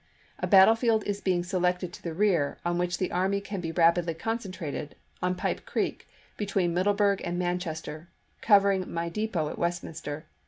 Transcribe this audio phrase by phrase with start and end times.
[0.39, 4.15] A battlefield is being selected to the rear, on which the army can be rapidly
[4.15, 8.09] concentrated, on Pipe Creek, between Middleburg and Manchester,
[8.41, 10.25] covering my depot at Westminster.